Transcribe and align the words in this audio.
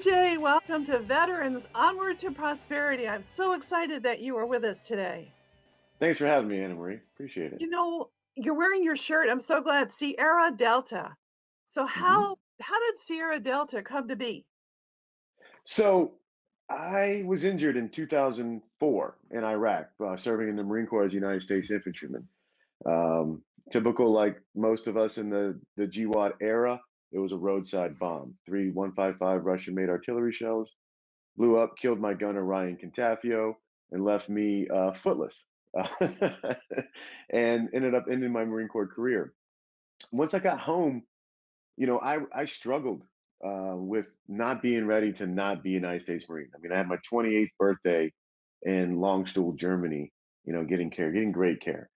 BJ, 0.00 0.40
welcome 0.40 0.84
to 0.86 0.98
Veterans 1.00 1.66
Onward 1.74 2.18
to 2.20 2.30
Prosperity. 2.30 3.06
I'm 3.06 3.20
so 3.20 3.52
excited 3.52 4.02
that 4.04 4.20
you 4.20 4.34
are 4.38 4.46
with 4.46 4.64
us 4.64 4.86
today. 4.86 5.30
Thanks 5.98 6.18
for 6.18 6.26
having 6.26 6.48
me, 6.48 6.62
Anna 6.62 6.74
Marie. 6.74 7.00
Appreciate 7.14 7.52
it. 7.52 7.60
You 7.60 7.68
know, 7.68 8.08
you're 8.34 8.56
wearing 8.56 8.82
your 8.82 8.96
shirt. 8.96 9.28
I'm 9.28 9.40
so 9.40 9.60
glad. 9.60 9.92
Sierra 9.92 10.52
Delta. 10.56 11.14
So 11.68 11.84
hmm 11.94 12.22
how 12.24 12.36
how 12.62 12.78
did 12.80 12.98
Sierra 12.98 13.40
Delta 13.40 13.82
come 13.82 14.08
to 14.08 14.16
be? 14.16 14.46
So 15.66 16.12
I 16.70 17.22
was 17.26 17.44
injured 17.44 17.76
in 17.76 17.90
2004 17.90 19.18
in 19.32 19.44
Iraq, 19.44 19.90
uh, 20.02 20.16
serving 20.16 20.48
in 20.48 20.56
the 20.56 20.62
Marine 20.62 20.86
Corps 20.86 21.04
as 21.04 21.12
a 21.12 21.14
United 21.14 21.42
States 21.42 21.70
infantryman. 21.70 22.26
Um, 22.86 23.42
typical, 23.70 24.12
like 24.12 24.40
most 24.54 24.86
of 24.86 24.96
us 24.96 25.18
in 25.18 25.28
the 25.28 25.60
the 25.76 25.86
GWOT 25.86 26.32
era, 26.40 26.80
it 27.12 27.18
was 27.18 27.32
a 27.32 27.36
roadside 27.36 27.98
bomb. 27.98 28.34
Three 28.46 28.70
155 28.70 29.44
Russian-made 29.44 29.88
artillery 29.88 30.32
shells 30.32 30.74
blew 31.36 31.58
up, 31.58 31.76
killed 31.76 32.00
my 32.00 32.14
gunner 32.14 32.44
Ryan 32.44 32.76
Cantafio, 32.76 33.54
and 33.92 34.04
left 34.04 34.28
me 34.28 34.68
uh, 34.68 34.92
footless, 34.92 35.46
and 37.30 37.68
ended 37.74 37.94
up 37.94 38.06
ending 38.10 38.32
my 38.32 38.44
Marine 38.44 38.68
Corps 38.68 38.86
career. 38.86 39.32
Once 40.12 40.34
I 40.34 40.38
got 40.38 40.60
home, 40.60 41.02
you 41.76 41.86
know, 41.86 41.98
I 41.98 42.18
I 42.34 42.44
struggled 42.44 43.02
uh, 43.44 43.74
with 43.74 44.08
not 44.28 44.62
being 44.62 44.86
ready 44.86 45.12
to 45.14 45.26
not 45.26 45.62
be 45.62 45.70
a 45.70 45.74
United 45.74 46.02
States 46.02 46.26
Marine. 46.28 46.50
I 46.54 46.58
mean, 46.60 46.72
I 46.72 46.76
had 46.76 46.88
my 46.88 46.98
28th 47.12 47.48
birthday 47.58 48.12
in 48.62 48.96
Landstuhl, 48.96 49.56
Germany. 49.56 50.12
You 50.44 50.54
know, 50.54 50.64
getting 50.64 50.90
care, 50.90 51.12
getting 51.12 51.32
great 51.32 51.60
care. 51.60 51.90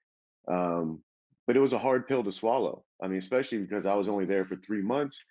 Um, 0.48 1.02
but 1.46 1.56
it 1.56 1.60
was 1.60 1.72
a 1.72 1.78
hard 1.78 2.08
pill 2.08 2.24
to 2.24 2.32
swallow. 2.32 2.84
I 3.02 3.08
mean, 3.08 3.18
especially 3.18 3.58
because 3.58 3.86
I 3.86 3.94
was 3.94 4.08
only 4.08 4.24
there 4.24 4.44
for 4.44 4.56
three 4.56 4.82
months. 4.82 5.22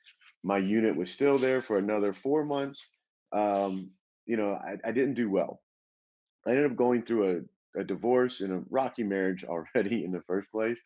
My 0.43 0.57
unit 0.57 0.95
was 0.95 1.09
still 1.09 1.37
there 1.37 1.61
for 1.61 1.77
another 1.77 2.13
four 2.13 2.45
months. 2.45 2.85
Um, 3.31 3.91
you 4.25 4.37
know, 4.37 4.53
I, 4.53 4.77
I 4.87 4.91
didn't 4.91 5.15
do 5.15 5.29
well. 5.29 5.61
I 6.45 6.51
ended 6.51 6.69
up 6.69 6.77
going 6.77 7.03
through 7.03 7.47
a, 7.75 7.79
a 7.79 7.83
divorce 7.83 8.41
and 8.41 8.53
a 8.53 8.63
rocky 8.69 9.03
marriage 9.03 9.43
already 9.75 10.03
in 10.03 10.11
the 10.11 10.21
first 10.27 10.51
place. 10.51 10.81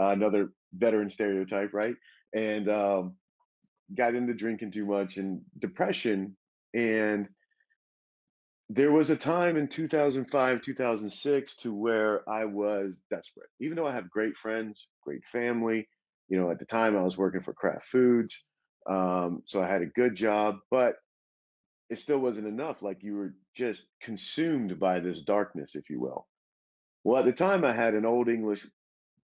Uh, 0.00 0.06
another 0.06 0.52
veteran 0.74 1.10
stereotype, 1.10 1.72
right? 1.74 1.94
And 2.34 2.68
um, 2.70 3.16
got 3.94 4.14
into 4.14 4.34
drinking 4.34 4.72
too 4.72 4.86
much 4.86 5.18
and 5.18 5.42
depression. 5.58 6.36
And 6.74 7.28
there 8.74 8.90
was 8.90 9.10
a 9.10 9.16
time 9.16 9.58
in 9.58 9.68
2005, 9.68 10.62
2006 10.62 11.56
to 11.56 11.74
where 11.74 12.28
I 12.28 12.46
was 12.46 13.02
desperate. 13.10 13.50
Even 13.60 13.76
though 13.76 13.86
I 13.86 13.94
have 13.94 14.08
great 14.08 14.34
friends, 14.36 14.86
great 15.02 15.22
family, 15.30 15.86
you 16.28 16.40
know, 16.40 16.50
at 16.50 16.58
the 16.58 16.64
time 16.64 16.96
I 16.96 17.02
was 17.02 17.18
working 17.18 17.42
for 17.42 17.52
Kraft 17.52 17.86
Foods. 17.90 18.40
Um, 18.88 19.42
so 19.46 19.62
I 19.62 19.68
had 19.68 19.82
a 19.82 19.86
good 19.86 20.16
job, 20.16 20.56
but 20.70 20.96
it 21.90 21.98
still 21.98 22.18
wasn't 22.18 22.46
enough. 22.46 22.80
Like 22.80 23.02
you 23.02 23.14
were 23.16 23.34
just 23.54 23.84
consumed 24.00 24.80
by 24.80 25.00
this 25.00 25.20
darkness, 25.20 25.74
if 25.74 25.90
you 25.90 26.00
will. 26.00 26.26
Well, 27.04 27.18
at 27.18 27.26
the 27.26 27.32
time 27.32 27.64
I 27.64 27.74
had 27.74 27.92
an 27.92 28.06
old 28.06 28.28
English 28.28 28.66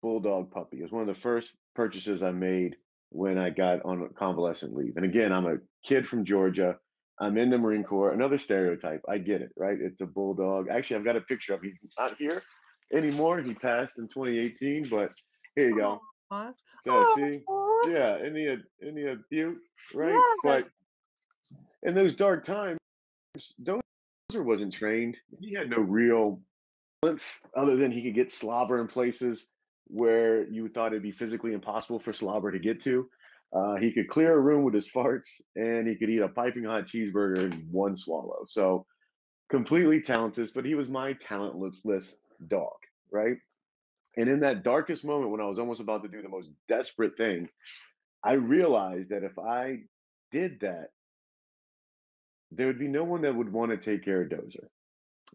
bulldog 0.02 0.52
puppy. 0.52 0.78
It 0.78 0.82
was 0.82 0.92
one 0.92 1.08
of 1.08 1.12
the 1.12 1.20
first 1.20 1.52
purchases 1.74 2.22
I 2.22 2.30
made 2.30 2.76
when 3.10 3.38
I 3.38 3.50
got 3.50 3.84
on 3.84 4.08
convalescent 4.16 4.74
leave. 4.74 4.96
And 4.96 5.04
again, 5.04 5.32
I'm 5.32 5.46
a 5.46 5.56
kid 5.84 6.06
from 6.06 6.24
Georgia. 6.24 6.76
I'm 7.20 7.36
in 7.38 7.50
the 7.50 7.58
Marine 7.58 7.84
Corps. 7.84 8.12
Another 8.12 8.38
stereotype. 8.38 9.02
I 9.08 9.18
get 9.18 9.42
it, 9.42 9.52
right? 9.56 9.78
It's 9.80 10.00
a 10.00 10.06
bulldog. 10.06 10.68
Actually, 10.70 10.96
I've 10.96 11.04
got 11.04 11.16
a 11.16 11.20
picture 11.20 11.54
of 11.54 11.62
him. 11.62 11.78
He's 11.80 11.92
not 11.98 12.16
here 12.16 12.42
anymore. 12.92 13.40
He 13.40 13.54
passed 13.54 13.98
in 13.98 14.08
2018, 14.08 14.88
but 14.88 15.12
here 15.56 15.68
you 15.68 15.76
go. 15.76 16.00
Aw. 16.30 16.52
So 16.82 17.04
oh, 17.06 17.14
see, 17.16 17.40
Oh, 17.48 17.88
yeah, 17.88 18.18
any 18.24 18.48
any 18.86 19.04
a 19.04 19.16
beaut, 19.30 19.58
right? 19.94 20.12
yes. 20.12 20.38
But 20.42 20.68
in 21.82 21.94
those 21.94 22.14
dark 22.14 22.44
times, 22.44 22.78
Dozer 23.62 23.80
wasn't 24.34 24.74
trained. 24.74 25.16
He 25.40 25.54
had 25.54 25.70
no 25.70 25.78
real 25.78 26.40
other 27.56 27.76
than 27.76 27.90
he 27.90 28.02
could 28.02 28.14
get 28.14 28.30
slobber 28.30 28.80
in 28.80 28.86
places 28.86 29.48
where 29.88 30.48
you 30.48 30.68
thought 30.68 30.92
it'd 30.92 31.02
be 31.02 31.10
physically 31.10 31.52
impossible 31.52 31.98
for 31.98 32.12
slobber 32.12 32.52
to 32.52 32.58
get 32.58 32.82
to. 32.82 33.08
Uh, 33.54 33.76
he 33.76 33.92
could 33.92 34.08
clear 34.08 34.34
a 34.34 34.40
room 34.40 34.64
with 34.64 34.74
his 34.74 34.90
farts, 34.90 35.40
and 35.56 35.88
he 35.88 35.96
could 35.96 36.10
eat 36.10 36.22
a 36.22 36.28
piping 36.28 36.64
hot 36.64 36.86
cheeseburger 36.86 37.52
in 37.52 37.68
one 37.70 37.98
swallow. 37.98 38.44
So 38.48 38.86
completely 39.50 40.02
talentless, 40.02 40.52
but 40.52 40.66
he 40.66 40.74
was 40.74 40.90
my 40.90 41.14
talentless 41.14 42.16
dog, 42.48 42.76
right? 43.12 43.36
And 44.16 44.28
in 44.30 44.40
that 44.40 44.64
darkest 44.64 45.04
moment 45.04 45.30
when 45.32 45.40
I 45.40 45.46
was 45.46 45.58
almost 45.58 45.80
about 45.80 46.02
to 46.04 46.08
do 46.08 46.22
the 46.22 46.30
most 46.30 46.50
desperate 46.68 47.16
thing, 47.18 47.50
I 48.24 48.34
realized 48.34 49.10
that 49.10 49.24
if 49.24 49.38
I 49.38 49.84
did 50.32 50.60
that, 50.60 50.90
there 52.52 52.68
would 52.68 52.78
be 52.80 52.88
no 52.88 53.04
one 53.04 53.22
that 53.22 53.34
would 53.36 53.52
want 53.52 53.72
to 53.72 53.78
take 53.78 54.04
care 54.04 54.22
of 54.22 54.30
Dozer, 54.30 54.68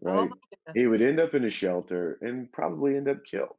Oh 0.06 0.24
right? 0.24 0.28
my 0.28 0.74
He 0.74 0.88
would 0.88 1.02
end 1.02 1.20
up 1.20 1.34
in 1.34 1.44
a 1.44 1.50
shelter 1.50 2.18
and 2.22 2.52
probably 2.52 2.96
end 2.96 3.08
up 3.08 3.24
killed. 3.30 3.57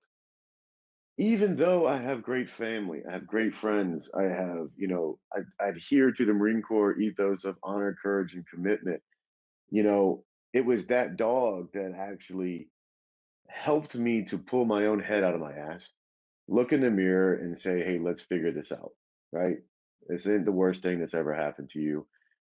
Even 1.19 1.57
though 1.57 1.87
I 1.87 1.97
have 1.97 2.23
great 2.23 2.49
family, 2.49 3.03
I 3.07 3.13
have 3.13 3.27
great 3.27 3.55
friends, 3.55 4.09
I 4.15 4.23
have, 4.23 4.69
you 4.77 4.87
know, 4.87 5.19
I, 5.33 5.41
I 5.63 5.69
adhere 5.69 6.11
to 6.13 6.25
the 6.25 6.33
Marine 6.33 6.63
Corps 6.63 6.99
ethos 6.99 7.45
of 7.45 7.59
honor, 7.63 7.95
courage, 8.01 8.35
and 8.35 8.47
commitment. 8.47 9.03
You 9.71 9.83
know, 9.83 10.25
it 10.53 10.65
was 10.65 10.87
that 10.87 11.17
dog 11.17 11.73
that 11.73 11.93
actually 11.97 12.71
helped 13.49 13.95
me 13.95 14.25
to 14.25 14.37
pull 14.39 14.65
my 14.65 14.85
own 14.87 14.99
head 14.99 15.23
out 15.23 15.35
of 15.35 15.41
my 15.41 15.53
ass, 15.53 15.89
look 16.47 16.73
in 16.73 16.81
the 16.81 16.91
mirror 16.91 17.35
and 17.35 17.61
say, 17.61 17.83
hey, 17.83 17.99
let's 17.99 18.23
figure 18.23 18.53
this 18.53 18.71
out, 18.71 18.93
right? 19.31 19.57
This 20.07 20.21
isn't 20.21 20.45
the 20.45 20.51
worst 20.53 20.83
thing 20.83 20.99
that's 20.99 21.15
ever 21.15 21.35
happened 21.35 21.71
to 21.71 21.79
you. 21.79 22.07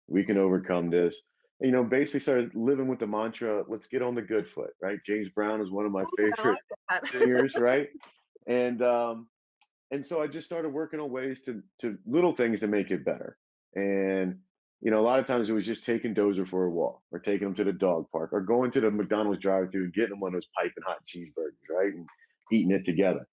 We 0.09 0.25
can 0.25 0.39
overcome 0.39 0.91
this. 0.91 1.23
And, 1.61 1.69
you 1.71 1.73
know, 1.77 1.85
basically 1.85 2.21
started 2.21 2.55
living 2.55 2.89
with 2.89 3.01
the 3.01 3.09
mantra, 3.09 3.65
let's 3.69 3.89
get 3.89 4.03
on 4.03 4.17
the 4.17 4.23
good 4.23 4.49
foot, 4.49 4.73
right? 4.83 4.99
James 5.07 5.31
Brown 5.31 5.63
is 5.63 5.71
one 5.71 5.87
of 5.87 5.93
my 5.93 6.05
Oh, 6.05 6.17
favorite 6.17 6.61
singers, 7.03 7.59
right? 7.59 7.89
And 8.51 8.83
um, 8.83 9.29
and 9.93 10.05
so 10.05 10.21
I 10.21 10.27
just 10.27 10.47
started 10.47 10.71
working 10.71 10.99
on 10.99 11.11
ways 11.11 11.41
to 11.43 11.63
to 11.81 11.97
little 12.05 12.35
things 12.35 12.61
to 12.61 12.67
make 12.67 12.91
it 12.91 13.05
better. 13.05 13.39
And 13.77 14.41
you 14.81 14.91
know, 14.91 14.99
a 14.99 15.07
lot 15.07 15.21
of 15.21 15.27
times 15.27 15.49
it 15.49 15.53
was 15.53 15.65
just 15.65 15.85
taking 15.85 16.15
Dozer 16.15 16.49
for 16.49 16.65
a 16.65 16.71
walk, 16.71 17.01
or 17.13 17.21
taking 17.21 17.47
him 17.47 17.55
to 17.55 17.65
the 17.65 17.73
dog 17.73 18.07
park, 18.11 18.31
or 18.33 18.41
going 18.41 18.73
to 18.73 18.81
the 18.81 18.91
McDonald's 18.91 19.41
drive-through 19.41 19.85
and 19.85 19.95
getting 19.95 20.15
him 20.15 20.21
one 20.21 20.31
of 20.31 20.35
those 20.35 20.49
piping 20.57 20.83
hot 20.85 20.99
cheeseburgers, 21.07 21.75
right, 21.75 21.95
and 21.95 22.07
eating 22.51 22.73
it 22.73 22.85
together. 22.85 23.29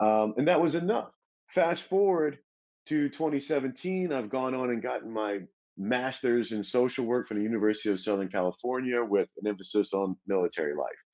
Um, 0.00 0.34
and 0.36 0.48
that 0.48 0.60
was 0.60 0.74
enough. 0.74 1.10
Fast 1.54 1.84
forward 1.84 2.38
to 2.86 3.08
2017, 3.08 4.12
I've 4.12 4.28
gone 4.28 4.54
on 4.54 4.70
and 4.70 4.82
gotten 4.82 5.10
my 5.10 5.40
master's 5.78 6.52
in 6.52 6.62
social 6.62 7.06
work 7.06 7.28
from 7.28 7.38
the 7.38 7.44
University 7.44 7.90
of 7.90 8.00
Southern 8.00 8.28
California 8.28 9.02
with 9.02 9.28
an 9.40 9.48
emphasis 9.48 9.94
on 9.94 10.16
military 10.26 10.74
life. 10.74 11.07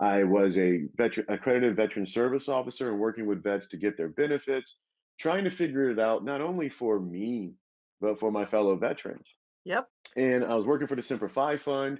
I 0.00 0.24
was 0.24 0.56
a 0.56 0.82
veteran, 0.96 1.26
accredited 1.28 1.76
veteran 1.76 2.06
service 2.06 2.48
officer 2.48 2.90
and 2.90 3.00
working 3.00 3.26
with 3.26 3.42
vets 3.42 3.66
to 3.68 3.76
get 3.76 3.96
their 3.96 4.08
benefits, 4.08 4.76
trying 5.18 5.44
to 5.44 5.50
figure 5.50 5.90
it 5.90 5.98
out 5.98 6.24
not 6.24 6.40
only 6.40 6.68
for 6.68 7.00
me, 7.00 7.54
but 8.00 8.20
for 8.20 8.30
my 8.30 8.44
fellow 8.46 8.76
veterans. 8.76 9.26
Yep. 9.64 9.88
And 10.16 10.44
I 10.44 10.54
was 10.54 10.66
working 10.66 10.86
for 10.86 10.96
the 10.96 11.02
Semper 11.02 11.28
Fi 11.28 11.58
Fund, 11.58 11.98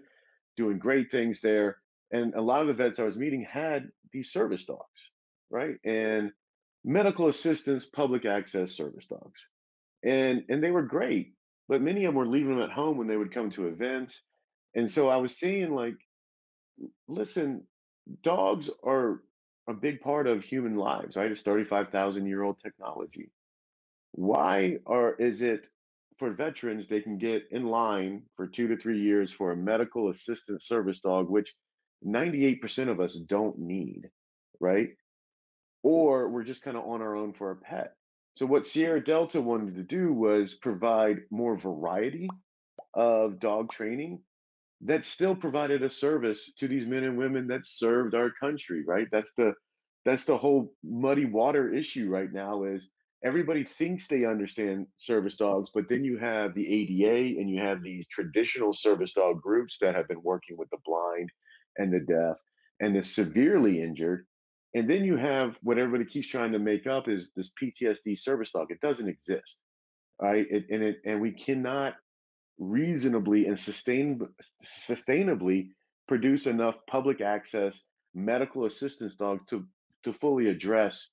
doing 0.56 0.78
great 0.78 1.10
things 1.10 1.40
there. 1.40 1.78
And 2.12 2.34
a 2.34 2.40
lot 2.40 2.62
of 2.62 2.68
the 2.68 2.74
vets 2.74 2.98
I 2.98 3.04
was 3.04 3.16
meeting 3.16 3.46
had 3.50 3.88
these 4.12 4.32
service 4.32 4.64
dogs, 4.64 5.10
right? 5.50 5.76
And 5.84 6.30
medical 6.84 7.28
assistance, 7.28 7.84
public 7.84 8.24
access 8.24 8.72
service 8.72 9.06
dogs. 9.06 9.44
And 10.04 10.44
and 10.48 10.62
they 10.62 10.70
were 10.70 10.82
great, 10.82 11.34
but 11.68 11.82
many 11.82 12.04
of 12.04 12.10
them 12.10 12.14
were 12.14 12.28
leaving 12.28 12.54
them 12.54 12.62
at 12.62 12.70
home 12.70 12.96
when 12.96 13.08
they 13.08 13.16
would 13.16 13.34
come 13.34 13.50
to 13.50 13.66
events. 13.66 14.22
And 14.74 14.90
so 14.90 15.08
I 15.08 15.16
was 15.16 15.36
seeing 15.36 15.74
like, 15.74 15.96
listen, 17.08 17.66
dogs 18.22 18.70
are 18.82 19.22
a 19.68 19.74
big 19.74 20.00
part 20.00 20.26
of 20.26 20.42
human 20.42 20.76
lives, 20.76 21.16
right? 21.16 21.30
It's 21.30 21.42
35,000 21.42 22.26
year 22.26 22.42
old 22.42 22.58
technology. 22.60 23.30
Why 24.12 24.78
are 24.86 25.14
is 25.14 25.42
it 25.42 25.66
for 26.18 26.32
veterans 26.32 26.86
they 26.88 27.00
can 27.00 27.18
get 27.18 27.48
in 27.50 27.66
line 27.66 28.22
for 28.36 28.46
two 28.46 28.68
to 28.68 28.76
three 28.76 29.00
years 29.00 29.30
for 29.30 29.52
a 29.52 29.56
medical 29.56 30.10
assistance 30.10 30.66
service 30.66 31.00
dog, 31.00 31.28
which 31.28 31.54
98% 32.04 32.88
of 32.88 33.00
us 33.00 33.14
don't 33.14 33.58
need, 33.58 34.08
right? 34.60 34.90
Or 35.82 36.28
we're 36.28 36.44
just 36.44 36.62
kind 36.62 36.76
of 36.76 36.84
on 36.84 37.02
our 37.02 37.14
own 37.14 37.32
for 37.34 37.50
a 37.50 37.56
pet. 37.56 37.94
So 38.36 38.46
what 38.46 38.66
Sierra 38.66 39.02
Delta 39.02 39.40
wanted 39.40 39.76
to 39.76 39.82
do 39.82 40.12
was 40.12 40.54
provide 40.54 41.22
more 41.30 41.56
variety 41.56 42.28
of 42.94 43.38
dog 43.38 43.70
training 43.70 44.20
that 44.82 45.04
still 45.04 45.34
provided 45.34 45.82
a 45.82 45.90
service 45.90 46.52
to 46.58 46.68
these 46.68 46.86
men 46.86 47.04
and 47.04 47.18
women 47.18 47.48
that 47.48 47.66
served 47.66 48.14
our 48.14 48.30
country, 48.40 48.84
right? 48.86 49.08
That's 49.10 49.32
the 49.36 49.54
that's 50.04 50.24
the 50.24 50.38
whole 50.38 50.72
muddy 50.84 51.24
water 51.24 51.74
issue 51.74 52.08
right 52.08 52.32
now 52.32 52.64
is 52.64 52.88
everybody 53.24 53.64
thinks 53.64 54.06
they 54.06 54.24
understand 54.24 54.86
service 54.96 55.36
dogs, 55.36 55.70
but 55.74 55.88
then 55.88 56.04
you 56.04 56.18
have 56.18 56.54
the 56.54 56.66
ADA 56.66 57.40
and 57.40 57.50
you 57.50 57.60
have 57.60 57.82
these 57.82 58.06
traditional 58.06 58.72
service 58.72 59.12
dog 59.12 59.42
groups 59.42 59.76
that 59.80 59.94
have 59.94 60.08
been 60.08 60.22
working 60.22 60.56
with 60.56 60.70
the 60.70 60.78
blind 60.84 61.28
and 61.76 61.92
the 61.92 62.00
deaf 62.00 62.36
and 62.80 62.94
the 62.94 63.02
severely 63.02 63.82
injured. 63.82 64.26
And 64.74 64.88
then 64.88 65.04
you 65.04 65.16
have 65.16 65.56
what 65.62 65.78
everybody 65.78 66.08
keeps 66.08 66.28
trying 66.28 66.52
to 66.52 66.58
make 66.58 66.86
up 66.86 67.08
is 67.08 67.30
this 67.34 67.50
PTSD 67.60 68.18
service 68.18 68.52
dog. 68.52 68.68
It 68.70 68.80
doesn't 68.80 69.08
exist, 69.08 69.58
right? 70.22 70.46
It, 70.48 70.66
and 70.70 70.82
it 70.82 70.98
and 71.04 71.20
we 71.20 71.32
cannot 71.32 71.94
reasonably 72.58 73.46
and 73.46 73.58
sustain, 73.58 74.20
sustainably 74.88 75.70
produce 76.06 76.46
enough 76.46 76.76
public 76.88 77.20
access 77.20 77.80
medical 78.14 78.66
assistance 78.66 79.14
dogs 79.16 79.44
to, 79.48 79.64
to 80.04 80.12
fully 80.12 80.48
address 80.48 81.08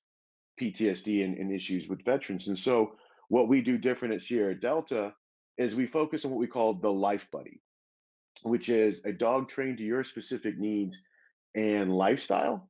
PTSD 0.60 1.24
and, 1.24 1.38
and 1.38 1.52
issues 1.52 1.88
with 1.88 2.04
veterans. 2.06 2.48
And 2.48 2.58
so, 2.58 2.94
what 3.28 3.50
we 3.50 3.62
do 3.62 3.78
different 3.78 4.14
at 4.14 4.22
Sierra 4.22 4.60
Delta 4.60 5.14
is 5.58 5.74
we 5.74 5.88
focus 5.88 6.26
on 6.26 6.32
what 6.32 6.40
we 6.40 6.48
call 6.48 6.76
the 6.76 6.92
life 6.92 7.28
buddy, 7.32 7.62
which 8.44 8.70
is 8.70 9.02
a 9.04 9.12
dog 9.12 9.50
trained 9.50 9.80
to 9.80 9.84
your 9.84 10.04
specific 10.04 10.58
needs 10.58 10.96
and 11.56 11.92
lifestyle, 11.92 12.70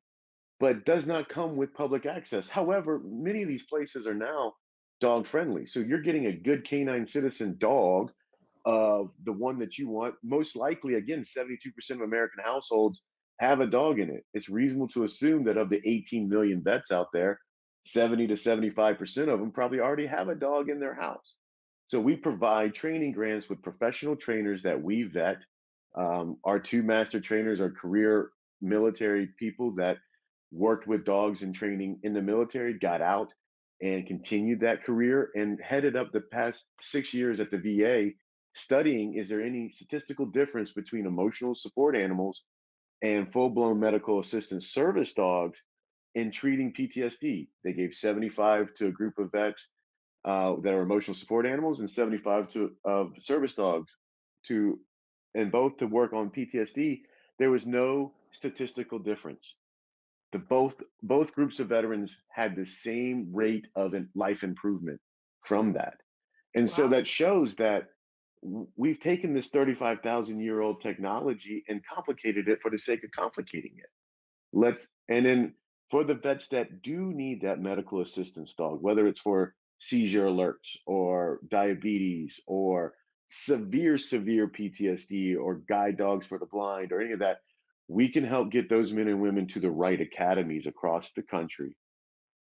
but 0.60 0.86
does 0.86 1.06
not 1.06 1.28
come 1.28 1.58
with 1.58 1.74
public 1.74 2.06
access. 2.06 2.48
However, 2.48 3.02
many 3.04 3.42
of 3.42 3.50
these 3.50 3.66
places 3.66 4.08
are 4.08 4.14
now 4.14 4.54
dog 5.02 5.28
friendly. 5.28 5.66
So 5.68 5.82
you're 5.82 6.02
getting 6.02 6.28
a 6.28 6.32
good 6.32 6.68
canine 6.68 7.08
citizen 7.08 7.58
dog 7.60 8.12
of 8.66 9.12
the 9.24 9.32
one 9.32 9.60
that 9.60 9.78
you 9.78 9.90
want. 9.90 10.16
Most 10.24 10.56
likely, 10.56 10.96
again, 10.96 11.24
72% 11.24 11.58
of 11.92 12.02
American 12.02 12.44
households 12.44 13.04
have 13.40 13.60
a 13.60 13.68
dog 13.68 14.00
in 14.00 14.10
it. 14.10 14.26
It's 14.34 14.50
reasonable 14.50 14.88
to 14.90 15.04
assume 15.04 15.44
that 15.46 15.58
of 15.58 15.70
the 15.70 15.82
18 15.88 16.28
million 16.28 16.64
vets 16.64 16.92
out 16.92 17.08
there, 17.14 17.40
70 17.86 18.28
to 18.28 18.34
75% 18.34 19.34
of 19.34 19.40
them 19.40 19.52
probably 19.52 19.80
already 19.80 20.08
have 20.08 20.30
a 20.30 20.36
dog 20.36 20.70
in 20.70 20.80
their 20.80 20.96
house. 20.96 21.36
So 21.88 22.00
we 22.00 22.16
provide 22.16 22.74
training 22.74 23.12
grants 23.12 23.48
with 23.48 23.62
professional 23.62 24.16
trainers 24.16 24.64
that 24.64 24.82
we 24.82 25.04
vet. 25.04 25.38
Um, 25.96 26.38
our 26.44 26.60
two 26.60 26.82
master 26.82 27.20
trainers 27.20 27.60
are 27.60 27.70
career 27.70 28.32
military 28.62 29.30
people 29.38 29.76
that 29.76 29.98
worked 30.52 30.88
with 30.88 31.06
dogs 31.06 31.44
in 31.44 31.54
training 31.54 32.00
in 32.04 32.14
the 32.14 32.22
military, 32.22 32.74
got 32.74 33.02
out 33.02 33.32
and 33.82 34.08
continued 34.08 34.62
that 34.62 34.84
career 34.84 35.30
and 35.36 35.60
headed 35.62 35.96
up 35.96 36.12
the 36.12 36.22
past 36.22 36.64
six 36.82 37.14
years 37.14 37.40
at 37.40 37.52
the 37.52 37.58
VA 37.58 38.12
studying 38.56 39.16
is 39.16 39.28
there 39.30 39.42
any 39.42 39.70
statistical 39.70 40.26
difference 40.26 40.72
between 40.72 41.06
emotional 41.06 41.54
support 41.54 41.96
animals 41.96 42.44
and 43.02 43.32
full 43.32 43.50
blown 43.50 43.80
medical 43.80 44.20
assistance 44.20 44.70
service 44.72 45.14
dogs 45.14 45.62
in 46.16 46.32
treating 46.32 46.74
PTSD. 46.74 47.48
They 47.64 47.74
gave 47.74 47.94
75 47.94 48.74
to 48.76 48.88
a 48.88 48.92
group 48.92 49.20
of 49.20 49.32
vets 49.32 49.68
uh, 50.24 50.56
that 50.64 50.74
are 50.74 50.82
emotional 50.82 51.14
support 51.14 51.46
animals 51.46 51.80
and 51.80 51.90
75 51.90 52.50
to 52.50 52.72
of 52.86 53.12
service 53.20 53.54
dogs 53.54 53.92
to 54.48 54.80
and 55.36 55.52
both 55.52 55.78
to 55.78 55.88
work 55.88 56.14
on 56.14 56.30
PTSD. 56.30 57.02
There 57.38 57.52
was 57.52 57.68
no 57.68 58.14
statistical 58.32 59.00
difference. 59.00 59.54
The 60.32 60.40
both 60.40 60.82
both 61.04 61.36
groups 61.36 61.60
of 61.60 61.68
veterans 61.68 62.16
had 62.30 62.56
the 62.56 62.66
same 62.66 63.30
rate 63.34 63.68
of 63.76 63.94
life 64.16 64.44
improvement 64.44 65.02
from 65.44 65.74
that. 65.74 65.96
And 66.56 66.68
wow. 66.70 66.74
so 66.74 66.88
that 66.88 67.06
shows 67.06 67.56
that 67.56 67.90
we've 68.76 69.00
taken 69.00 69.34
this 69.34 69.48
35,000 69.48 70.40
year 70.40 70.62
old 70.62 70.82
technology 70.82 71.64
and 71.68 71.82
complicated 71.86 72.48
it 72.48 72.60
for 72.62 72.72
the 72.72 72.78
sake 72.78 73.04
of 73.04 73.12
complicating 73.12 73.74
it. 73.78 73.90
Let's 74.54 74.88
and 75.10 75.26
then 75.26 75.54
for 75.92 76.04
the 76.04 76.16
vets 76.16 76.48
that 76.50 76.82
do 76.82 77.12
need 77.12 77.42
that 77.42 77.60
medical 77.60 78.02
assistance 78.02 78.54
dog, 78.58 78.82
whether 78.82 79.08
it's 79.08 79.22
for 79.22 79.54
seizure 79.80 80.26
alerts 80.26 80.78
or 80.86 81.40
diabetes 81.50 82.40
or 82.48 82.94
severe, 83.28 83.98
severe 83.98 84.48
PTSD 84.48 85.38
or 85.38 85.56
guide 85.68 85.98
dogs 85.98 86.26
for 86.26 86.40
the 86.40 86.46
blind 86.46 86.92
or 86.92 87.02
any 87.02 87.12
of 87.12 87.20
that, 87.20 87.40
we 87.88 88.10
can 88.10 88.24
help 88.24 88.52
get 88.52 88.70
those 88.70 88.92
men 88.92 89.08
and 89.08 89.22
women 89.22 89.48
to 89.48 89.60
the 89.60 89.70
right 89.70 90.00
academies 90.00 90.66
across 90.66 91.12
the 91.16 91.22
country. 91.22 91.76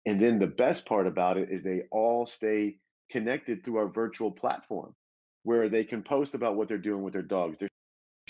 And 0.06 0.20
then 0.20 0.38
the 0.38 0.46
best 0.46 0.86
part 0.86 1.06
about 1.06 1.36
it 1.38 1.50
is 1.50 1.62
they 1.62 1.82
all 1.90 2.26
stay 2.26 2.76
connected 3.10 3.64
through 3.64 3.76
our 3.78 3.88
virtual 3.88 4.30
platform 4.30 4.94
where 5.44 5.68
they 5.68 5.84
can 5.84 6.02
post 6.02 6.34
about 6.34 6.56
what 6.56 6.68
they're 6.68 6.78
doing 6.78 7.02
with 7.02 7.12
their 7.12 7.22
dogs. 7.22 7.56
There's 7.60 7.70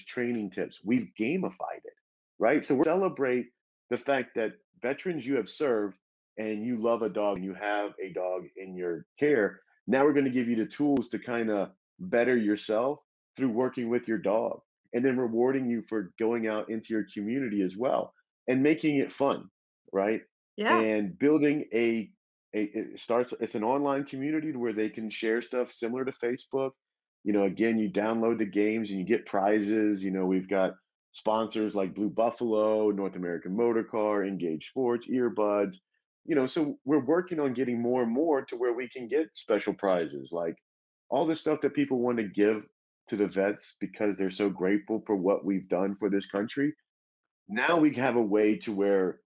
training 0.07 0.51
tips. 0.51 0.81
We've 0.85 1.09
gamified 1.19 1.83
it, 1.85 1.95
right? 2.39 2.65
So 2.65 2.75
we 2.75 2.85
celebrate 2.85 3.47
the 3.91 3.97
fact 3.97 4.35
that 4.35 4.55
veterans 4.83 5.27
you 5.27 5.37
have 5.37 5.49
served 5.49 5.97
and 6.37 6.65
you 6.65 6.83
love 6.83 7.03
a 7.03 7.09
dog 7.09 7.37
and 7.37 7.45
you 7.45 7.55
have 7.55 7.93
a 8.03 8.13
dog 8.13 8.43
in 8.57 8.77
your 8.77 9.07
care. 9.19 9.61
Now 9.87 10.05
we're 10.05 10.13
going 10.13 10.25
to 10.25 10.31
give 10.31 10.49
you 10.49 10.57
the 10.57 10.67
tools 10.67 11.09
to 11.11 11.19
kind 11.19 11.51
of 11.51 11.71
better 12.01 12.37
yourself 12.37 12.99
through 13.37 13.51
working 13.51 13.89
with 13.89 14.09
your 14.09 14.19
dog 14.19 14.61
and 14.93 15.05
then 15.05 15.17
rewarding 15.17 15.69
you 15.69 15.83
for 15.89 16.13
going 16.19 16.49
out 16.49 16.69
into 16.71 16.93
your 16.95 17.07
community 17.15 17.63
as 17.63 17.77
well 17.77 18.13
and 18.49 18.63
making 18.63 18.97
it 18.97 19.13
fun, 19.13 19.49
right? 19.93 20.23
Yeah. 20.57 20.79
And 20.79 21.19
building 21.19 21.65
a, 21.73 22.11
a 22.55 22.63
it 22.63 23.01
starts 23.01 23.35
it's 23.41 23.57
an 23.57 23.65
online 23.65 24.05
community 24.05 24.53
where 24.53 24.73
they 24.73 24.89
can 24.89 25.11
share 25.11 25.43
stuff 25.43 25.73
similar 25.73 26.05
to 26.05 26.13
Facebook 26.13 26.71
you 27.25 27.33
know, 27.33 27.45
again, 27.45 27.79
you 27.79 27.91
download 27.91 28.39
the 28.39 28.45
games 28.45 28.91
and 28.91 28.99
you 28.99 29.05
get 29.05 29.27
prizes. 29.27 30.05
You 30.05 30.11
know, 30.11 30.27
we've 30.27 30.49
got 30.49 30.75
sponsors 31.13 31.75
like 31.75 31.95
Blue 31.95 32.11
Buffalo, 32.11 32.91
North 32.91 33.17
American 33.17 33.57
Motor 33.57 33.83
Car, 33.83 34.25
Engage 34.25 34.69
Sports, 34.69 35.09
Earbuds. 35.09 35.77
You 36.27 36.35
know, 36.35 36.47
so 36.47 36.79
we're 36.85 37.05
working 37.05 37.41
on 37.41 37.55
getting 37.55 37.81
more 37.81 38.03
and 38.03 38.13
more 38.13 38.43
to 38.47 38.57
where 38.57 38.75
we 38.75 38.89
can 38.89 39.09
get 39.09 39.31
special 39.33 39.75
prizes, 39.75 40.31
like 40.33 40.57
all 41.09 41.27
the 41.27 41.37
stuff 41.37 41.61
that 41.63 41.75
people 41.75 41.99
want 41.99 42.19
to 42.19 42.25
give 42.25 42.63
to 43.09 43.17
the 43.17 43.27
vets 43.27 43.77
because 43.81 44.17
they're 44.17 44.31
so 44.31 44.49
grateful 44.49 45.03
for 45.07 45.17
what 45.17 45.45
we've 45.45 45.69
done 45.69 45.97
for 45.99 46.11
this 46.11 46.27
country. 46.27 46.75
Now 47.49 47.79
we 47.79 47.95
have 47.95 48.17
a 48.17 48.23
way 48.23 48.57
to 48.59 48.73
where 48.73 49.21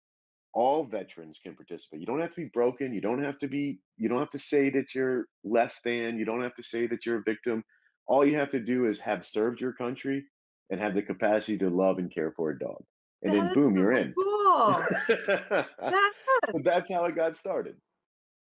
all 0.54 0.84
veterans 0.84 1.38
can 1.42 1.54
participate. 1.54 2.00
You 2.00 2.06
don't 2.06 2.20
have 2.20 2.32
to 2.32 2.40
be 2.40 2.50
broken. 2.52 2.92
You 2.92 3.00
don't 3.00 3.22
have 3.22 3.38
to 3.40 3.48
be, 3.48 3.78
you 3.96 4.08
don't 4.08 4.18
have 4.18 4.30
to 4.30 4.38
say 4.38 4.70
that 4.70 4.94
you're 4.94 5.26
less 5.44 5.80
than. 5.84 6.18
You 6.18 6.24
don't 6.24 6.42
have 6.42 6.54
to 6.56 6.62
say 6.62 6.88
that 6.88 7.06
you're 7.06 7.18
a 7.18 7.22
victim 7.22 7.62
all 8.08 8.24
you 8.24 8.36
have 8.36 8.50
to 8.50 8.60
do 8.60 8.86
is 8.86 8.98
have 9.00 9.24
served 9.24 9.60
your 9.60 9.72
country 9.72 10.24
and 10.70 10.80
have 10.80 10.94
the 10.94 11.02
capacity 11.02 11.58
to 11.58 11.70
love 11.70 11.98
and 11.98 12.12
care 12.12 12.32
for 12.32 12.50
a 12.50 12.58
dog. 12.58 12.82
And 13.22 13.34
then 13.34 13.52
boom, 13.52 13.76
you're 13.76 13.92
in. 13.92 14.14
Cool. 14.14 14.84
that's, 15.08 16.62
that's 16.62 16.90
how 16.90 17.04
it 17.04 17.16
got 17.16 17.36
started. 17.36 17.76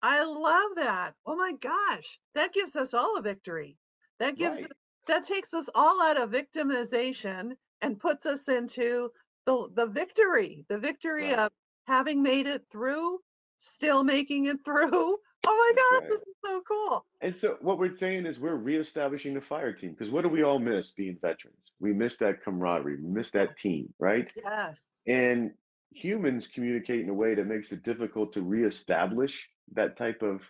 I 0.02 0.22
love 0.22 0.76
that. 0.76 1.14
Oh 1.26 1.36
my 1.36 1.52
gosh. 1.60 2.18
That 2.34 2.52
gives 2.52 2.76
us 2.76 2.94
all 2.94 3.16
a 3.16 3.22
victory. 3.22 3.76
That 4.20 4.36
gives 4.36 4.56
right. 4.56 4.72
that 5.08 5.24
takes 5.24 5.52
us 5.54 5.68
all 5.74 6.00
out 6.02 6.20
of 6.20 6.30
victimization 6.30 7.52
and 7.82 7.98
puts 7.98 8.26
us 8.26 8.48
into 8.48 9.10
the 9.46 9.68
the 9.74 9.86
victory. 9.86 10.64
The 10.68 10.78
victory 10.78 11.30
right. 11.30 11.38
of 11.40 11.52
having 11.86 12.22
made 12.22 12.46
it 12.46 12.62
through, 12.70 13.18
still 13.58 14.04
making 14.04 14.46
it 14.46 14.58
through, 14.64 15.16
Oh 15.48 15.72
my 15.74 15.98
God, 16.00 16.02
right. 16.02 16.10
this 16.10 16.20
is 16.20 16.34
so 16.44 16.62
cool. 16.68 17.04
And 17.22 17.36
so 17.36 17.56
what 17.62 17.78
we're 17.78 17.96
saying 17.96 18.26
is 18.26 18.38
we're 18.38 18.54
reestablishing 18.54 19.34
the 19.34 19.40
fire 19.40 19.72
team 19.72 19.92
because 19.92 20.10
what 20.10 20.22
do 20.22 20.28
we 20.28 20.42
all 20.42 20.58
miss 20.58 20.92
being 20.92 21.16
veterans? 21.20 21.56
We 21.80 21.92
miss 21.92 22.18
that 22.18 22.42
camaraderie, 22.44 23.02
we 23.02 23.08
miss 23.08 23.30
that 23.30 23.58
team, 23.58 23.92
right? 23.98 24.28
Yes. 24.36 24.78
And 25.06 25.52
humans 25.90 26.46
communicate 26.46 27.00
in 27.00 27.08
a 27.08 27.14
way 27.14 27.34
that 27.34 27.46
makes 27.46 27.72
it 27.72 27.82
difficult 27.82 28.34
to 28.34 28.42
reestablish 28.42 29.48
that 29.72 29.96
type 29.96 30.22
of 30.22 30.42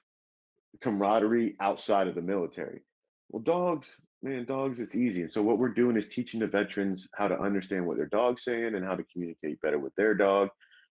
camaraderie 0.80 1.54
outside 1.60 2.08
of 2.08 2.16
the 2.16 2.22
military. 2.22 2.80
Well, 3.30 3.42
dogs, 3.42 3.94
man, 4.22 4.46
dogs, 4.46 4.80
it's 4.80 4.96
easy. 4.96 5.22
And 5.22 5.32
so 5.32 5.42
what 5.42 5.58
we're 5.58 5.68
doing 5.68 5.96
is 5.96 6.08
teaching 6.08 6.40
the 6.40 6.48
veterans 6.48 7.06
how 7.14 7.28
to 7.28 7.38
understand 7.38 7.86
what 7.86 7.98
their 7.98 8.06
dog's 8.06 8.42
saying 8.42 8.74
and 8.74 8.84
how 8.84 8.96
to 8.96 9.04
communicate 9.12 9.60
better 9.60 9.78
with 9.78 9.94
their 9.94 10.14
dog. 10.14 10.48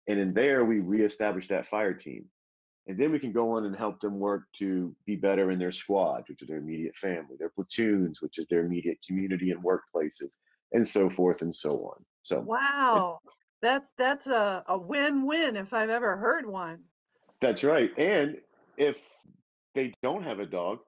And 0.08 0.20
in 0.20 0.34
there, 0.34 0.64
we 0.64 0.80
reestablish 0.80 1.48
that 1.48 1.68
fire 1.68 1.94
team. 1.94 2.26
And 2.88 2.98
then 2.98 3.12
we 3.12 3.20
can 3.20 3.32
go 3.32 3.52
on 3.52 3.66
and 3.66 3.76
help 3.76 4.00
them 4.00 4.20
work 4.20 4.44
to 4.60 4.96
be 5.06 5.16
better 5.16 5.50
in 5.50 5.58
their 5.58 5.72
squads, 5.72 6.30
which 6.30 6.42
is 6.42 6.48
their 6.48 6.58
immediate 6.58 6.96
family, 6.96 7.36
their 7.38 7.50
platoons, 7.50 8.22
which 8.22 8.38
is 8.38 8.46
their 8.50 8.64
immediate 8.64 9.00
community 9.08 9.52
and 9.52 9.64
workplaces, 9.64 10.30
and 10.72 10.88
so 10.88 11.10
forth 11.10 11.42
and 11.42 11.56
so 11.56 11.92
on. 11.92 12.06
So 12.24 12.42
wow, 12.42 13.20
that's 13.62 13.90
that's 13.98 14.28
a, 14.28 14.64
a 14.68 14.78
win-win 14.78 15.58
if 15.58 15.74
I've 15.74 15.90
ever 15.90 16.16
heard 16.18 16.46
one. 16.46 16.80
That's 17.42 17.64
right. 17.64 17.92
And 17.98 18.38
if 18.78 18.98
they 19.74 19.94
don't 20.04 20.24
have 20.24 20.40
a 20.40 20.46
dog, 20.46 20.80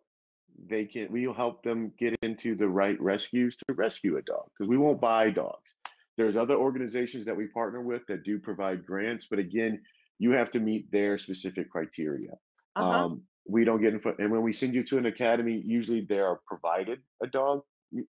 they 0.69 0.85
can 0.85 1.07
we'll 1.11 1.33
help 1.33 1.63
them 1.63 1.91
get 1.99 2.15
into 2.21 2.55
the 2.55 2.67
right 2.67 2.99
rescues 3.01 3.57
to 3.67 3.73
rescue 3.73 4.17
a 4.17 4.21
dog 4.21 4.49
because 4.53 4.69
we 4.69 4.77
won't 4.77 5.01
buy 5.01 5.31
dogs. 5.31 5.73
There's 6.17 6.35
other 6.35 6.55
organizations 6.55 7.25
that 7.25 7.37
we 7.37 7.47
partner 7.47 7.81
with 7.81 8.01
that 8.07 8.23
do 8.23 8.39
provide 8.39 8.85
grants, 8.85 9.27
but 9.29 9.37
again, 9.37 9.81
you 10.19 10.31
have 10.31 10.51
to 10.51 10.59
meet 10.59 10.91
their 10.91 11.17
specific 11.17 11.69
criteria. 11.71 12.31
Uh-huh. 12.75 12.89
Um, 12.89 13.21
we 13.47 13.63
don't 13.63 13.81
get 13.81 13.93
in 13.93 13.99
front, 13.99 14.19
and 14.19 14.31
when 14.31 14.41
we 14.41 14.53
send 14.53 14.73
you 14.73 14.83
to 14.83 14.97
an 14.97 15.05
academy, 15.05 15.61
usually 15.65 16.01
they 16.01 16.19
are 16.19 16.41
provided 16.45 16.99
a 17.23 17.27
dog, 17.27 17.61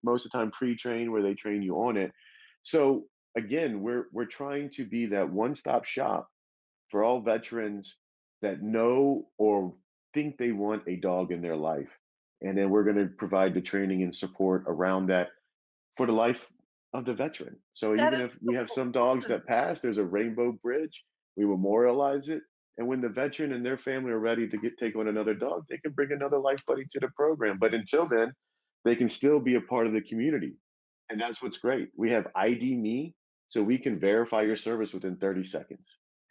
most 0.03 0.25
of 0.25 0.31
the 0.31 0.37
time 0.37 0.51
pre-trained, 0.51 1.11
where 1.11 1.23
they 1.23 1.33
train 1.33 1.61
you 1.61 1.75
on 1.75 1.95
it. 1.95 2.11
So 2.63 3.05
again, 3.37 3.81
we're 3.81 4.07
we're 4.11 4.25
trying 4.25 4.69
to 4.71 4.85
be 4.85 5.05
that 5.07 5.29
one-stop 5.29 5.85
shop 5.85 6.27
for 6.89 7.03
all 7.03 7.21
veterans 7.21 7.95
that 8.41 8.61
know 8.61 9.27
or 9.37 9.73
think 10.13 10.37
they 10.37 10.51
want 10.51 10.83
a 10.87 10.95
dog 10.97 11.31
in 11.31 11.41
their 11.41 11.55
life, 11.55 11.89
and 12.41 12.57
then 12.57 12.69
we're 12.69 12.83
going 12.83 12.97
to 12.97 13.07
provide 13.17 13.53
the 13.53 13.61
training 13.61 14.03
and 14.03 14.15
support 14.15 14.65
around 14.67 15.07
that 15.07 15.29
for 15.95 16.05
the 16.05 16.11
life 16.11 16.51
of 16.93 17.05
the 17.05 17.13
veteran. 17.13 17.55
So 17.73 17.95
that 17.95 18.13
even 18.13 18.25
if 18.25 18.31
we 18.41 18.55
have 18.55 18.69
some 18.69 18.91
dogs 18.91 19.27
that 19.27 19.45
pass, 19.45 19.79
there's 19.79 19.99
a 19.99 20.03
rainbow 20.03 20.51
bridge 20.51 21.05
we 21.39 21.45
memorialize 21.45 22.27
it. 22.27 22.41
And 22.77 22.87
when 22.87 22.99
the 22.99 23.09
veteran 23.09 23.53
and 23.53 23.65
their 23.65 23.77
family 23.77 24.11
are 24.11 24.19
ready 24.19 24.47
to 24.47 24.57
get 24.57 24.77
take 24.77 24.95
on 24.97 25.07
another 25.07 25.33
dog, 25.33 25.63
they 25.69 25.77
can 25.77 25.93
bring 25.93 26.11
another 26.11 26.37
life 26.37 26.59
buddy 26.67 26.83
to 26.91 26.99
the 26.99 27.07
program. 27.15 27.57
But 27.59 27.73
until 27.73 28.07
then, 28.07 28.33
they 28.83 28.95
can 28.95 29.07
still 29.07 29.39
be 29.39 29.55
a 29.55 29.61
part 29.61 29.87
of 29.87 29.93
the 29.93 30.01
community. 30.01 30.57
And 31.09 31.19
that's 31.19 31.41
what's 31.41 31.57
great. 31.57 31.89
We 31.95 32.11
have 32.11 32.27
ID.me, 32.35 33.15
so 33.47 33.63
we 33.63 33.77
can 33.77 33.99
verify 33.99 34.41
your 34.41 34.57
service 34.57 34.93
within 34.93 35.15
30 35.15 35.45
seconds. 35.45 35.85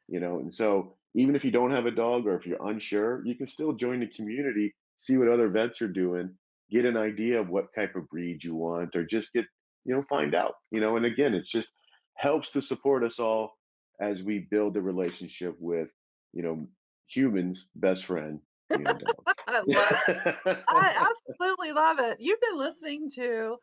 You 0.08 0.20
know, 0.20 0.40
and 0.40 0.52
so 0.52 0.96
even 1.14 1.34
if 1.34 1.44
you 1.44 1.50
don't 1.50 1.70
have 1.70 1.86
a 1.86 1.90
dog 1.90 2.26
or 2.26 2.36
if 2.36 2.46
you're 2.46 2.66
unsure, 2.66 3.24
you 3.26 3.34
can 3.34 3.46
still 3.46 3.72
join 3.72 4.00
the 4.00 4.06
community, 4.06 4.74
see 4.98 5.16
what 5.16 5.28
other 5.28 5.48
vets 5.48 5.80
are 5.80 5.88
doing, 5.88 6.34
get 6.70 6.84
an 6.84 6.98
idea 6.98 7.40
of 7.40 7.48
what 7.48 7.74
type 7.74 7.96
of 7.96 8.08
breed 8.10 8.44
you 8.44 8.54
want, 8.54 8.94
or 8.94 9.04
just 9.04 9.32
get, 9.32 9.46
you 9.86 9.94
know, 9.94 10.04
find 10.08 10.34
out. 10.34 10.54
You 10.70 10.80
know, 10.80 10.96
and 10.96 11.06
again, 11.06 11.34
it's 11.34 11.50
just 11.50 11.68
helps 12.16 12.50
to 12.50 12.60
support 12.60 13.04
us 13.04 13.18
all 13.18 13.57
as 14.00 14.22
we 14.22 14.46
build 14.50 14.76
a 14.76 14.80
relationship 14.80 15.56
with, 15.58 15.88
you 16.32 16.42
know, 16.42 16.66
humans' 17.08 17.66
best 17.74 18.04
friend. 18.04 18.40
I 18.70 18.76
love 19.66 19.92
it. 20.08 20.58
I 20.68 21.08
absolutely 21.10 21.72
love 21.72 21.98
it. 21.98 22.18
You've 22.20 22.40
been 22.40 22.58
listening 22.58 23.10
to 23.12 23.56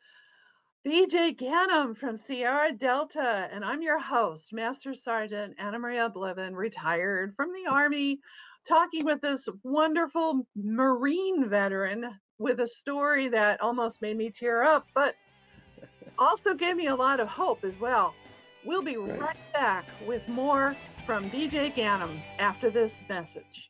BJ 0.85 1.37
Ganem 1.37 1.95
from 1.95 2.17
Sierra 2.17 2.71
Delta, 2.71 3.49
and 3.51 3.63
I'm 3.63 3.81
your 3.81 3.99
host, 3.99 4.53
Master 4.53 4.93
Sergeant 4.93 5.55
Anna 5.57 5.79
Maria 5.79 6.11
Bliven, 6.13 6.53
retired 6.53 7.33
from 7.35 7.51
the 7.53 7.69
Army, 7.69 8.19
talking 8.67 9.05
with 9.05 9.21
this 9.21 9.47
wonderful 9.63 10.45
Marine 10.55 11.49
veteran 11.49 12.07
with 12.37 12.59
a 12.59 12.67
story 12.67 13.27
that 13.29 13.61
almost 13.61 14.01
made 14.01 14.17
me 14.17 14.29
tear 14.29 14.63
up, 14.63 14.85
but 14.93 15.15
also 16.19 16.53
gave 16.53 16.75
me 16.75 16.87
a 16.87 16.95
lot 16.95 17.19
of 17.19 17.27
hope 17.27 17.63
as 17.63 17.75
well. 17.79 18.13
We'll 18.65 18.81
be 18.81 18.97
right, 18.97 19.37
back 19.53 19.85
with 20.07 20.27
more 20.27 20.75
from 21.05 21.29
BJ 21.29 21.75
Ganem 21.75 22.09
after 22.39 22.71
this 22.71 23.03
message. 23.07 23.69